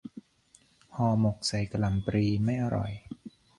[0.95, 2.91] ห่อหมกใส่กะหล่ำปลี ไม่อร่อย